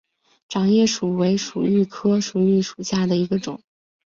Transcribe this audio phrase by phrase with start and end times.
[0.47, 3.61] 掌叶薯为薯蓣科薯蓣属下的一个种。